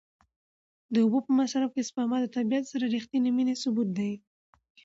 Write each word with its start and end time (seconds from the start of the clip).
د 0.93 0.95
اوبو 1.03 1.19
په 1.25 1.31
مصرف 1.39 1.69
کې 1.75 1.81
سپما 1.89 2.17
د 2.21 2.27
طبیعت 2.35 2.65
سره 2.71 2.83
د 2.85 2.91
رښتینې 2.95 3.31
مینې 3.37 3.55
ثبوت 3.61 3.89
دی. 3.97 4.11